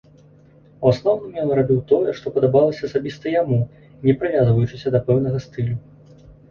У 0.69 0.85
асноўным 0.93 1.33
ён 1.43 1.51
рабіў 1.59 1.83
тое, 1.93 2.09
што 2.21 2.27
падабалася 2.39 2.81
асабіста 2.91 3.25
яму, 3.41 3.63
не 4.09 4.13
прывязваючыся 4.21 4.87
да 4.99 5.05
пэўнага 5.13 5.37
стылю. 5.51 5.75